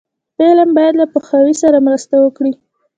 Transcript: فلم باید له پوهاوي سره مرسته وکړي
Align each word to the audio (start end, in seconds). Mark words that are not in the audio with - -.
فلم 0.37 0.69
باید 0.77 0.93
له 1.01 1.05
پوهاوي 1.13 1.55
سره 1.63 1.77
مرسته 1.87 2.15
وکړي 2.19 2.53